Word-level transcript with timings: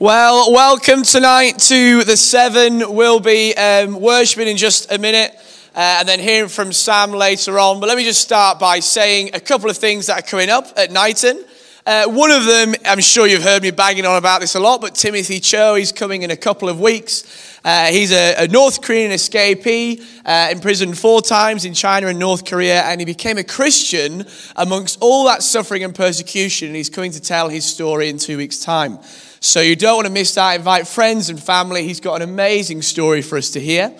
Well, 0.00 0.52
welcome 0.52 1.04
tonight 1.04 1.60
to 1.68 2.02
the 2.02 2.16
Seven. 2.16 2.96
We'll 2.96 3.20
be 3.20 3.54
um, 3.54 4.00
worshipping 4.00 4.48
in 4.48 4.56
just 4.56 4.90
a 4.90 4.98
minute 4.98 5.32
uh, 5.72 5.98
and 6.00 6.08
then 6.08 6.18
hearing 6.18 6.48
from 6.48 6.72
Sam 6.72 7.12
later 7.12 7.60
on. 7.60 7.78
But 7.78 7.90
let 7.90 7.96
me 7.96 8.02
just 8.02 8.20
start 8.20 8.58
by 8.58 8.80
saying 8.80 9.30
a 9.34 9.40
couple 9.40 9.70
of 9.70 9.76
things 9.76 10.08
that 10.08 10.18
are 10.18 10.28
coming 10.28 10.50
up 10.50 10.66
at 10.76 10.90
Knighton. 10.90 11.44
Uh, 11.86 12.06
one 12.06 12.30
of 12.30 12.46
them, 12.46 12.74
I'm 12.86 13.00
sure 13.00 13.26
you've 13.26 13.42
heard 13.42 13.62
me 13.62 13.70
banging 13.70 14.06
on 14.06 14.16
about 14.16 14.40
this 14.40 14.54
a 14.54 14.60
lot, 14.60 14.80
but 14.80 14.94
Timothy 14.94 15.38
Cho, 15.38 15.74
he's 15.74 15.92
coming 15.92 16.22
in 16.22 16.30
a 16.30 16.36
couple 16.36 16.70
of 16.70 16.80
weeks. 16.80 17.58
Uh, 17.62 17.88
he's 17.88 18.10
a, 18.10 18.44
a, 18.44 18.48
North 18.48 18.80
Korean 18.80 19.10
escapee, 19.12 20.02
uh, 20.24 20.48
imprisoned 20.50 20.96
four 20.96 21.20
times 21.20 21.66
in 21.66 21.74
China 21.74 22.06
and 22.06 22.18
North 22.18 22.46
Korea, 22.46 22.84
and 22.84 23.02
he 23.02 23.04
became 23.04 23.36
a 23.36 23.44
Christian 23.44 24.24
amongst 24.56 24.96
all 25.02 25.26
that 25.26 25.42
suffering 25.42 25.84
and 25.84 25.94
persecution. 25.94 26.68
And 26.68 26.76
he's 26.76 26.88
coming 26.88 27.12
to 27.12 27.20
tell 27.20 27.50
his 27.50 27.66
story 27.66 28.08
in 28.08 28.16
two 28.16 28.38
weeks' 28.38 28.60
time. 28.60 28.98
So 29.40 29.60
you 29.60 29.76
don't 29.76 29.96
want 29.96 30.06
to 30.06 30.12
miss 30.12 30.34
that. 30.36 30.56
Invite 30.56 30.88
friends 30.88 31.28
and 31.28 31.42
family. 31.42 31.84
He's 31.84 32.00
got 32.00 32.14
an 32.14 32.22
amazing 32.22 32.80
story 32.80 33.20
for 33.20 33.36
us 33.36 33.50
to 33.50 33.60
hear. 33.60 33.94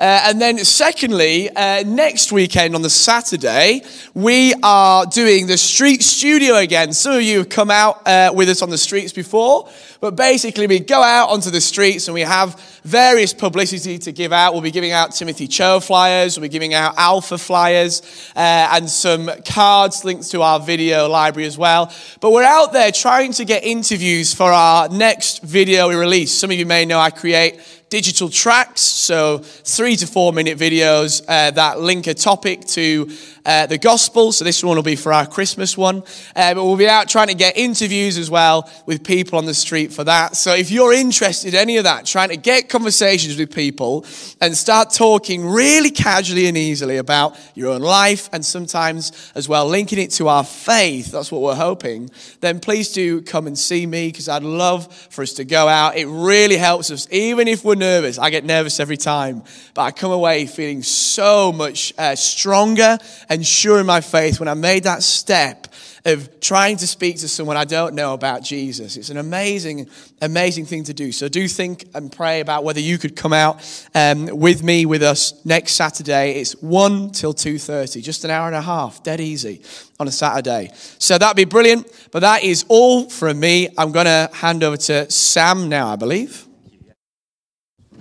Uh, 0.00 0.22
and 0.24 0.40
then, 0.40 0.56
secondly, 0.64 1.50
uh, 1.50 1.82
next 1.84 2.32
weekend 2.32 2.74
on 2.74 2.80
the 2.80 2.88
Saturday, 2.88 3.82
we 4.14 4.54
are 4.62 5.04
doing 5.04 5.46
the 5.46 5.58
street 5.58 6.02
studio 6.02 6.56
again. 6.56 6.94
Some 6.94 7.12
of 7.12 7.22
you 7.22 7.38
have 7.38 7.50
come 7.50 7.70
out 7.70 8.08
uh, 8.08 8.32
with 8.34 8.48
us 8.48 8.62
on 8.62 8.70
the 8.70 8.78
streets 8.78 9.12
before, 9.12 9.68
but 10.00 10.16
basically, 10.16 10.66
we 10.66 10.80
go 10.80 11.02
out 11.02 11.28
onto 11.28 11.50
the 11.50 11.60
streets 11.60 12.08
and 12.08 12.14
we 12.14 12.22
have 12.22 12.58
various 12.82 13.34
publicity 13.34 13.98
to 13.98 14.10
give 14.10 14.32
out. 14.32 14.54
We'll 14.54 14.62
be 14.62 14.70
giving 14.70 14.92
out 14.92 15.12
Timothy 15.12 15.46
Cho 15.46 15.80
flyers, 15.80 16.38
we'll 16.38 16.48
be 16.48 16.48
giving 16.48 16.72
out 16.72 16.94
Alpha 16.96 17.36
flyers, 17.36 18.00
uh, 18.34 18.70
and 18.72 18.88
some 18.88 19.30
cards 19.44 20.02
linked 20.02 20.30
to 20.30 20.40
our 20.40 20.60
video 20.60 21.10
library 21.10 21.46
as 21.46 21.58
well. 21.58 21.92
But 22.20 22.32
we're 22.32 22.42
out 22.42 22.72
there 22.72 22.90
trying 22.90 23.34
to 23.34 23.44
get 23.44 23.64
interviews 23.64 24.32
for 24.32 24.50
our 24.50 24.88
next 24.88 25.42
video 25.42 25.90
we 25.90 25.94
release. 25.94 26.32
Some 26.32 26.50
of 26.50 26.56
you 26.56 26.64
may 26.64 26.86
know 26.86 26.98
I 26.98 27.10
create 27.10 27.60
digital 27.90 28.28
tracts, 28.28 28.82
so 28.82 29.38
three 29.38 29.96
to 29.96 30.06
four 30.06 30.32
minute 30.32 30.56
videos 30.56 31.22
uh, 31.28 31.50
that 31.50 31.80
link 31.80 32.06
a 32.06 32.14
topic 32.14 32.64
to 32.64 33.10
uh, 33.44 33.66
the 33.66 33.78
gospel. 33.78 34.32
So 34.32 34.44
this 34.44 34.62
one 34.62 34.76
will 34.76 34.82
be 34.82 34.96
for 34.96 35.12
our 35.12 35.26
Christmas 35.26 35.76
one. 35.76 36.02
Uh, 36.36 36.54
but 36.54 36.64
we'll 36.64 36.76
be 36.76 36.88
out 36.88 37.08
trying 37.08 37.28
to 37.28 37.34
get 37.34 37.56
interviews 37.56 38.16
as 38.16 38.30
well 38.30 38.70
with 38.86 39.02
people 39.02 39.38
on 39.38 39.46
the 39.46 39.54
street 39.54 39.92
for 39.92 40.04
that. 40.04 40.36
So 40.36 40.54
if 40.54 40.70
you're 40.70 40.92
interested 40.92 41.54
in 41.54 41.60
any 41.60 41.76
of 41.78 41.84
that, 41.84 42.06
trying 42.06 42.28
to 42.28 42.36
get 42.36 42.68
conversations 42.68 43.36
with 43.36 43.52
people 43.52 44.04
and 44.40 44.56
start 44.56 44.90
talking 44.90 45.46
really 45.46 45.90
casually 45.90 46.46
and 46.46 46.56
easily 46.56 46.98
about 46.98 47.36
your 47.54 47.72
own 47.72 47.80
life 47.80 48.28
and 48.32 48.44
sometimes 48.44 49.32
as 49.34 49.48
well 49.48 49.66
linking 49.66 49.98
it 49.98 50.12
to 50.12 50.28
our 50.28 50.44
faith, 50.44 51.10
that's 51.10 51.32
what 51.32 51.42
we're 51.42 51.54
hoping, 51.54 52.08
then 52.40 52.60
please 52.60 52.92
do 52.92 53.20
come 53.20 53.46
and 53.46 53.58
see 53.58 53.84
me 53.86 54.08
because 54.08 54.28
I'd 54.28 54.44
love 54.44 54.94
for 55.10 55.22
us 55.22 55.32
to 55.34 55.44
go 55.44 55.66
out. 55.66 55.96
It 55.96 56.06
really 56.06 56.56
helps 56.56 56.90
us, 56.90 57.08
even 57.10 57.48
if 57.48 57.64
we're 57.64 57.74
nervous. 57.80 58.18
I 58.18 58.30
get 58.30 58.44
nervous 58.44 58.78
every 58.78 58.96
time, 58.96 59.42
but 59.74 59.82
I 59.82 59.90
come 59.90 60.12
away 60.12 60.46
feeling 60.46 60.84
so 60.84 61.50
much 61.50 61.92
uh, 61.98 62.14
stronger 62.14 62.98
and 63.28 63.44
sure 63.44 63.80
in 63.80 63.86
my 63.86 64.00
faith 64.00 64.38
when 64.38 64.48
I 64.48 64.54
made 64.54 64.84
that 64.84 65.02
step 65.02 65.66
of 66.04 66.40
trying 66.40 66.76
to 66.78 66.86
speak 66.86 67.18
to 67.18 67.28
someone 67.28 67.56
I 67.56 67.64
don't 67.64 67.94
know 67.94 68.14
about 68.14 68.42
Jesus. 68.42 68.96
It's 68.96 69.10
an 69.10 69.18
amazing, 69.18 69.88
amazing 70.22 70.66
thing 70.66 70.84
to 70.84 70.94
do. 70.94 71.12
So 71.12 71.28
do 71.28 71.46
think 71.46 71.84
and 71.94 72.10
pray 72.10 72.40
about 72.40 72.64
whether 72.64 72.80
you 72.80 72.96
could 72.98 73.16
come 73.16 73.32
out 73.32 73.60
um, 73.94 74.26
with 74.26 74.62
me, 74.62 74.86
with 74.86 75.02
us 75.02 75.44
next 75.44 75.72
Saturday. 75.72 76.40
It's 76.40 76.52
1 76.62 77.10
till 77.10 77.34
2.30, 77.34 78.02
just 78.02 78.24
an 78.24 78.30
hour 78.30 78.46
and 78.46 78.56
a 78.56 78.62
half, 78.62 79.02
dead 79.02 79.20
easy 79.20 79.62
on 79.98 80.08
a 80.08 80.12
Saturday. 80.12 80.70
So 80.98 81.18
that'd 81.18 81.36
be 81.36 81.44
brilliant. 81.44 81.86
But 82.12 82.20
that 82.20 82.44
is 82.44 82.64
all 82.68 83.10
from 83.10 83.38
me. 83.38 83.68
I'm 83.76 83.92
going 83.92 84.06
to 84.06 84.30
hand 84.32 84.64
over 84.64 84.76
to 84.76 85.10
Sam 85.10 85.68
now, 85.68 85.88
I 85.88 85.96
believe. 85.96 86.46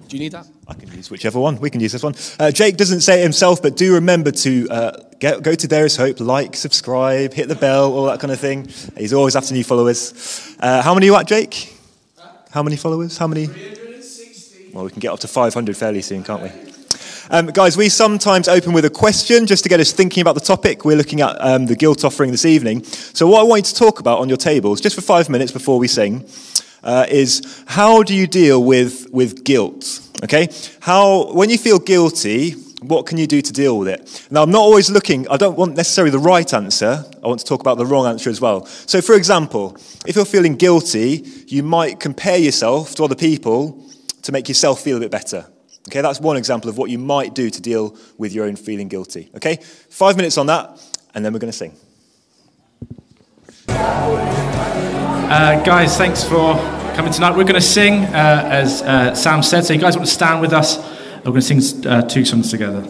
Do 0.10 0.18
you 0.18 0.24
need 0.24 0.32
that? 0.32 0.48
I 0.68 0.74
can 0.74 0.92
use 0.92 1.12
whichever 1.12 1.40
one. 1.40 1.60
We 1.60 1.70
can 1.70 1.82
use 1.82 1.92
this 1.92 2.02
one. 2.02 2.16
Uh, 2.40 2.50
Jake 2.50 2.78
doesn't 2.78 3.02
say 3.02 3.20
it 3.20 3.24
himself, 3.24 3.62
but 3.62 3.78
do 3.78 3.94
remember 3.94 4.32
to 4.32 4.68
uh, 4.72 5.04
get, 5.20 5.44
go 5.44 5.54
to 5.54 5.68
There 5.68 5.86
Is 5.86 5.98
Hope, 5.98 6.20
like, 6.20 6.56
subscribe, 6.56 7.32
hit 7.32 7.48
the 7.48 7.54
bell, 7.54 7.94
all 7.94 8.06
that 8.06 8.20
kind 8.20 8.34
of 8.34 8.40
thing. 8.40 8.68
He's 8.98 9.14
always 9.14 9.36
after 9.36 9.54
new 9.54 9.64
followers. 9.64 10.56
Uh, 10.60 10.82
how 10.82 10.96
many 10.96 11.06
are 11.06 11.12
you 11.12 11.16
at, 11.16 11.28
Jake? 11.28 11.76
How 12.50 12.64
many 12.64 12.76
followers? 12.76 13.20
How 13.20 13.28
many? 13.28 13.46
360. 13.46 14.72
Well, 14.74 14.86
we 14.86 14.90
can 14.90 15.00
get 15.00 15.14
up 15.14 15.20
to 15.20 15.28
500 15.28 15.78
fairly 15.78 16.02
soon, 16.02 16.24
can't 16.24 16.42
we? 16.42 16.50
Um, 17.30 17.46
guys, 17.46 17.78
we 17.78 17.88
sometimes 17.90 18.48
open 18.48 18.74
with 18.74 18.86
a 18.86 18.90
question 18.90 19.46
just 19.46 19.62
to 19.62 19.70
get 19.70 19.80
us 19.80 19.92
thinking 19.92 20.22
about 20.22 20.34
the 20.34 20.42
topic. 20.42 20.86
We're 20.86 20.98
looking 20.98 21.22
at 21.22 21.36
um, 21.40 21.68
the 21.68 21.76
guilt 21.76 22.04
offering 22.04 22.32
this 22.32 22.46
evening. 22.46 22.84
So, 22.84 23.28
what 23.28 23.42
I 23.42 23.44
want 23.44 23.60
you 23.60 23.74
to 23.74 23.76
talk 23.76 24.00
about 24.00 24.18
on 24.18 24.28
your 24.28 24.40
tables, 24.40 24.82
just 24.82 24.96
for 24.96 25.04
five 25.04 25.30
minutes 25.30 25.52
before 25.52 25.78
we 25.78 25.88
sing, 25.88 26.28
uh, 26.84 27.06
is 27.10 27.64
how 27.68 28.04
do 28.04 28.16
you 28.16 28.28
deal 28.28 28.64
with, 28.64 29.08
with 29.12 29.44
guilt? 29.44 30.02
Okay? 30.24 30.50
How, 30.82 31.32
when 31.34 31.50
you 31.50 31.58
feel 31.58 31.80
guilty, 31.80 32.52
what 32.82 33.06
can 33.06 33.18
you 33.18 33.28
do 33.28 33.42
to 33.42 33.54
deal 33.54 33.78
with 33.78 33.88
it? 33.88 34.28
Now, 34.32 34.44
I'm 34.44 34.52
not 34.52 34.62
always 34.62 34.90
looking, 34.90 35.28
I 35.30 35.38
don't 35.38 35.58
want 35.58 35.76
necessarily 35.76 36.12
the 36.12 36.20
right 36.20 36.54
answer. 36.54 37.06
I 37.24 37.28
want 37.28 37.40
to 37.40 37.46
talk 37.46 37.62
about 37.62 37.78
the 37.78 37.86
wrong 37.86 38.06
answer 38.06 38.30
as 38.30 38.40
well. 38.40 38.66
So, 38.66 39.02
for 39.02 39.16
example, 39.16 39.78
if 40.06 40.16
you're 40.16 40.26
feeling 40.26 40.56
guilty, 40.56 41.26
you 41.48 41.64
might 41.64 42.00
compare 42.00 42.38
yourself 42.38 42.96
to 42.96 43.04
other 43.04 43.16
people 43.16 43.86
to 44.24 44.32
make 44.32 44.48
yourself 44.48 44.82
feel 44.82 44.98
a 44.98 45.00
bit 45.00 45.12
better. 45.12 45.46
Okay, 45.90 46.02
that's 46.02 46.20
one 46.20 46.38
example 46.38 46.70
of 46.70 46.78
what 46.78 46.90
you 46.90 47.00
might 47.00 47.34
do 47.34 47.50
to 47.50 47.62
deal 47.62 47.98
with 48.18 48.34
your 48.34 48.46
own 48.46 48.56
feeling 48.56 48.88
guilty. 48.88 49.30
Okay, 49.36 49.58
five 49.90 50.16
minutes 50.18 50.38
on 50.38 50.46
that, 50.48 50.80
and 51.16 51.26
then 51.26 51.34
we're 51.34 51.40
going 51.40 51.52
to 51.52 51.58
sing. 51.58 51.76
Uh, 55.32 55.64
guys, 55.64 55.98
thanks 55.98 56.24
for 56.24 56.79
coming 57.00 57.14
tonight. 57.14 57.30
We're 57.30 57.44
going 57.46 57.56
to 57.56 57.62
sing, 57.62 58.04
uh, 58.04 58.50
as 58.52 58.82
uh, 58.82 59.16
Sam 59.16 59.42
said. 59.42 59.64
So, 59.64 59.74
you 59.74 59.80
guys 59.80 59.96
want 59.96 60.06
to 60.06 60.14
stand 60.14 60.42
with 60.42 60.52
us? 60.52 60.80
We're 61.20 61.32
going 61.32 61.40
to 61.40 61.62
sing 61.62 61.88
uh, 61.88 62.02
two 62.02 62.26
songs 62.26 62.52
together. 62.52 62.86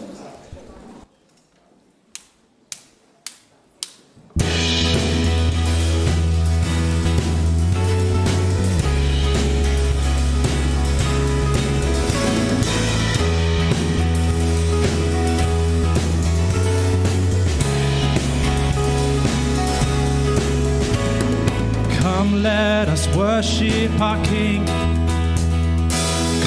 Worship 23.15 23.91
our 23.99 24.23
King. 24.25 24.65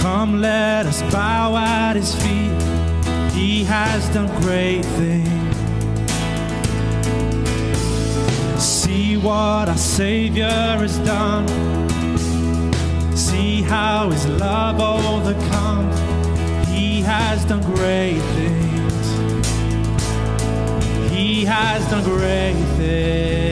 Come, 0.00 0.40
let 0.40 0.86
us 0.86 1.02
bow 1.12 1.56
at 1.56 1.96
his 1.96 2.14
feet. 2.14 2.52
He 3.32 3.64
has 3.64 4.08
done 4.10 4.28
great 4.42 4.84
things. 4.84 5.56
See 8.62 9.16
what 9.16 9.68
our 9.68 9.76
Savior 9.76 10.50
has 10.50 10.98
done. 10.98 11.46
See 13.16 13.62
how 13.62 14.10
his 14.10 14.26
love 14.26 14.80
overcomes. 14.80 15.98
He 16.68 17.00
has 17.02 17.44
done 17.44 17.62
great 17.62 18.20
things. 18.36 19.06
He 21.12 21.44
has 21.44 21.88
done 21.90 22.04
great 22.04 22.54
things. 22.76 23.51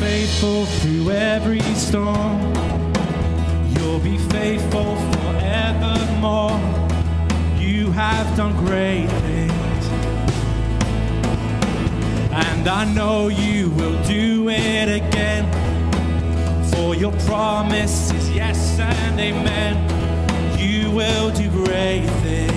Faithful 0.00 0.66
through 0.66 1.10
every 1.10 1.60
storm. 1.74 2.54
You'll 3.74 4.00
be 4.00 4.18
faithful 4.18 4.96
forevermore. 5.12 6.58
You 7.58 7.90
have 7.92 8.36
done 8.36 8.54
great 8.56 9.06
things. 9.06 9.86
And 12.32 12.68
I 12.68 12.84
know 12.94 13.28
you 13.28 13.70
will 13.70 14.02
do 14.04 14.48
it 14.48 14.88
again. 14.88 15.46
For 16.72 16.94
your 16.94 17.12
promise 17.26 18.12
is 18.12 18.30
yes 18.30 18.78
and 18.78 19.18
amen. 19.18 19.76
You 20.58 20.90
will 20.90 21.30
do 21.30 21.50
great 21.50 22.06
things. 22.22 22.52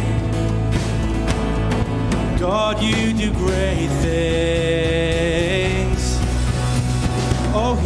God, 2.39 2.81
you 2.81 3.13
do 3.13 3.31
great 3.33 3.88
things. 4.01 4.81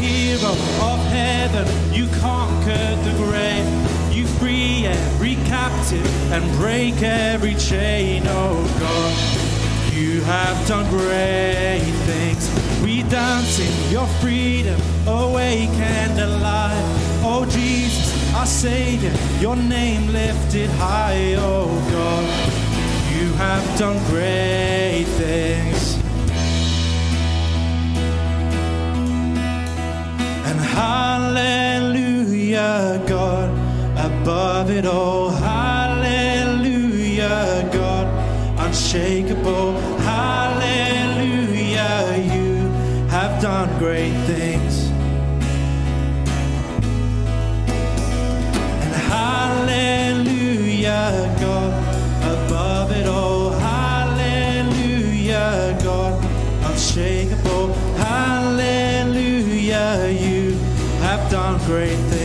Hero 0.06 0.52
of 0.92 1.00
heaven, 1.08 1.66
you 1.94 2.08
conquered 2.20 3.00
the 3.08 3.14
grave. 3.18 3.68
You 4.14 4.26
free 4.40 4.86
every 4.86 5.36
captive 5.48 6.06
and 6.32 6.44
break 6.58 7.02
every 7.02 7.56
chain. 7.56 8.24
Oh, 8.26 8.58
God, 8.80 9.94
you 9.94 10.22
have 10.22 10.58
done 10.68 10.88
great 10.90 11.94
things. 12.10 12.44
We 12.84 13.04
dance 13.04 13.60
in 13.60 13.92
your 13.92 14.08
freedom, 14.22 14.80
awake 15.08 15.76
and 15.80 16.20
alive. 16.20 16.86
Oh, 17.24 17.46
Jesus, 17.50 18.08
our 18.36 18.46
Savior, 18.46 19.14
your 19.40 19.56
name 19.56 20.08
lifted 20.14 20.70
high. 20.72 21.36
Oh, 21.38 21.68
God, 21.92 22.26
you 23.16 23.34
have 23.34 23.66
done 23.80 23.98
great 24.10 25.06
things. 25.18 25.85
God, 32.76 33.50
above 33.98 34.70
it 34.70 34.86
all. 34.86 35.30
Hallelujah, 35.30 36.60
God, 37.72 38.08
unshakable. 38.60 39.80
Hallelujah, 40.00 41.38
you 42.34 42.68
have 43.08 43.42
done 43.42 43.70
great 43.80 44.14
things. 44.26 44.90
And 48.84 48.94
hallelujah, 49.14 50.34
God, 51.40 51.74
above 52.36 52.92
it 52.92 53.08
all. 53.08 53.52
Hallelujah, 53.52 55.50
God, 55.82 56.14
unshakable. 56.70 57.74
Hallelujah, 58.10 59.90
you 60.12 60.58
have 61.06 61.32
done 61.32 61.58
great 61.66 62.00
things. 62.10 62.25